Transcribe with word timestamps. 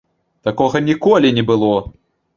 Такога 0.47 0.81
ніколі 0.87 1.33
не 1.39 1.43
было! 1.51 1.73